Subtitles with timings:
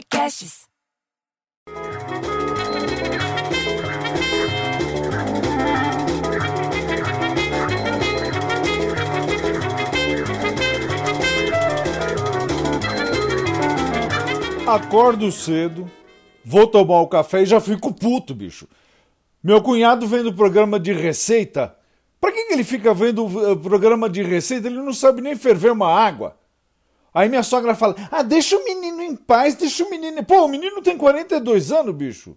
[0.00, 0.66] Podcasts.
[14.66, 15.90] Acordo cedo,
[16.44, 18.66] vou tomar o café e já fico puto, bicho.
[19.42, 21.76] Meu cunhado vendo o programa de receita.
[22.18, 24.66] Pra que, ele fica vendo o programa de receita?
[24.66, 26.40] Ele não sabe nem ferver uma água.
[27.12, 28.79] Aí minha sogra fala: Ah, deixa o menino
[29.10, 30.24] em paz, deixa o menino.
[30.24, 32.36] Pô, o menino tem 42 anos, bicho.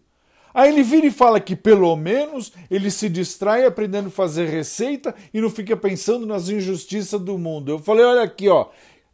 [0.54, 5.16] Aí ele vira e fala que pelo menos ele se distrai aprendendo a fazer receita
[5.34, 7.72] e não fica pensando nas injustiças do mundo.
[7.72, 8.68] Eu falei: Olha aqui, ó.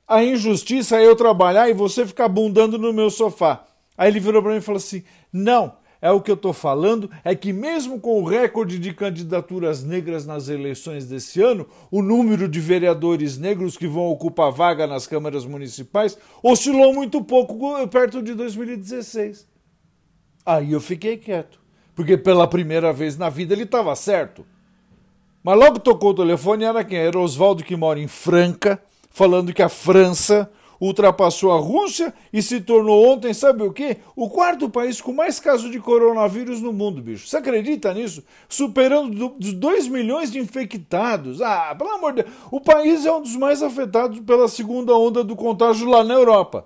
[0.08, 3.64] A injustiça é eu trabalhar e você ficar bundando no meu sofá.
[3.98, 7.10] Aí ele virou para mim e falou assim: Não, é o que eu estou falando,
[7.24, 12.48] é que mesmo com o recorde de candidaturas negras nas eleições desse ano, o número
[12.48, 18.34] de vereadores negros que vão ocupar vaga nas câmaras municipais oscilou muito pouco perto de
[18.34, 19.48] 2016.
[20.46, 21.60] Aí eu fiquei quieto,
[21.94, 24.46] porque pela primeira vez na vida ele estava certo.
[25.44, 26.98] Mas logo tocou o telefone era quem?
[26.98, 30.50] Era Oswaldo que mora em Franca falando que a França
[30.80, 33.98] ultrapassou a Rússia e se tornou ontem, sabe o quê?
[34.16, 37.28] O quarto país com mais casos de coronavírus no mundo, bicho.
[37.28, 38.24] Você acredita nisso?
[38.48, 41.42] Superando dos 2 milhões de infectados.
[41.42, 42.36] Ah, pelo amor de Deus.
[42.52, 46.66] O país é um dos mais afetados pela segunda onda do contágio lá na Europa.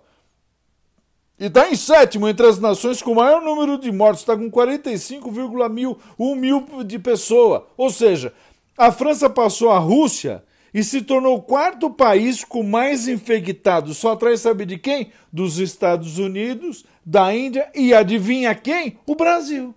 [1.40, 6.36] E está em sétimo entre as nações com maior número de mortos, está com 45,1
[6.36, 7.68] mil, de pessoa.
[7.76, 8.32] Ou seja,
[8.78, 14.14] a França passou a Rússia e se tornou o quarto país com mais infectados, só
[14.14, 15.12] atrás sabe de quem?
[15.32, 18.98] Dos Estados Unidos, da Índia e adivinha quem?
[19.06, 19.76] O Brasil.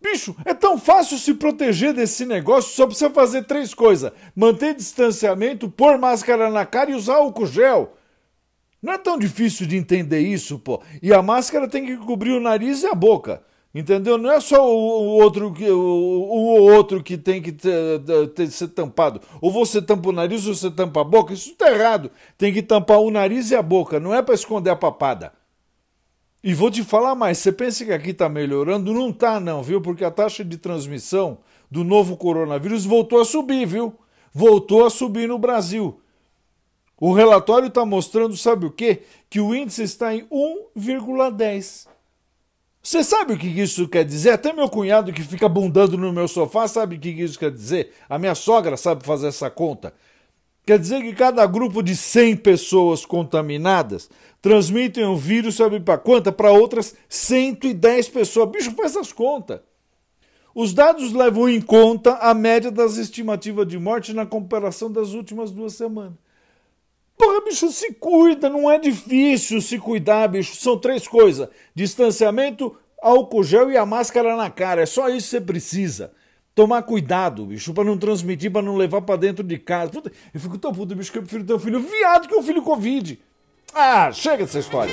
[0.00, 5.68] Bicho, é tão fácil se proteger desse negócio, só precisa fazer três coisas: manter distanciamento,
[5.68, 7.94] pôr máscara na cara e usar álcool gel.
[8.80, 10.80] Não é tão difícil de entender isso, pô.
[11.02, 13.42] E a máscara tem que cobrir o nariz e a boca.
[13.74, 14.16] Entendeu?
[14.16, 18.00] Não é só o, outro que o, o, outro que tem que ter,
[18.34, 19.20] ter, ser tampado.
[19.40, 21.34] Ou você tampa o nariz ou você tampa a boca.
[21.34, 22.10] Isso está errado.
[22.36, 24.00] Tem que tampar o nariz e a boca.
[24.00, 25.32] Não é para esconder a papada.
[26.42, 27.38] E vou te falar mais.
[27.38, 28.94] Você pensa que aqui está melhorando?
[28.94, 29.82] Não está, não, viu?
[29.82, 31.38] Porque a taxa de transmissão
[31.70, 33.94] do novo coronavírus voltou a subir, viu?
[34.32, 36.00] Voltou a subir no Brasil.
[37.00, 39.02] O relatório está mostrando, sabe o quê?
[39.28, 41.86] Que o índice está em 1,10.
[42.88, 44.30] Você sabe o que isso quer dizer?
[44.30, 47.92] Até meu cunhado que fica bundando no meu sofá sabe o que isso quer dizer.
[48.08, 49.92] A minha sogra sabe fazer essa conta.
[50.64, 54.08] Quer dizer que cada grupo de 100 pessoas contaminadas
[54.40, 56.32] transmitem o vírus, sabe para quanta?
[56.32, 58.48] Para outras 110 pessoas.
[58.48, 59.60] Bicho, faz essas contas.
[60.54, 65.50] Os dados levam em conta a média das estimativas de morte na comparação das últimas
[65.50, 66.14] duas semanas.
[67.18, 70.54] Porra, bicho, se cuida, não é difícil se cuidar, bicho.
[70.54, 74.82] São três coisas: distanciamento, álcool gel e a máscara na cara.
[74.82, 76.12] É só isso que você precisa.
[76.54, 79.92] Tomar cuidado, bicho, pra não transmitir, pra não levar pra dentro de casa.
[79.92, 82.42] Puta, eu fico tão puto, bicho, que eu prefiro ter um filho viado que um
[82.42, 83.18] filho Covid.
[83.74, 84.92] Ah, chega dessa história.